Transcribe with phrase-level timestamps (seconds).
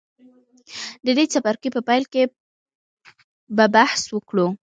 [1.05, 2.23] د دې څپرکي په پیل کې
[3.55, 4.47] به بحث وکړو.